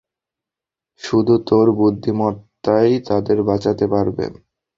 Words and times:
শুধু 1.01 1.33
তোর 1.47 1.67
বুদ্ধিমত্তাই 1.77 2.91
তাদের 3.07 3.37
বাঁচাতে 3.43 3.85
পারবে। 3.87 4.25